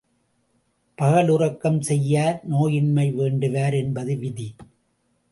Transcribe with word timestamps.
பகலுறக்கம் 0.97 1.79
செய்யார் 1.79 2.39
நோயின்மை 2.51 3.05
வேண்டுவார் 3.11 3.73
என்பது 3.73 4.17
விதி. 4.17 4.47